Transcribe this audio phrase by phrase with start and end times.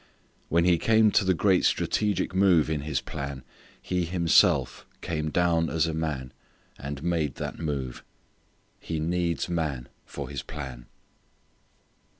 [0.49, 3.43] When He came to the great strategic move in His plan,
[3.79, 6.33] He Himself came down as a man
[6.79, 8.03] and made that move.
[8.83, 10.87] _He needs man for His plan.